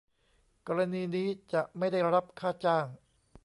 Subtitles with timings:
[0.67, 2.85] กรณีนี้จะไม่ได้รับค่าจ้าง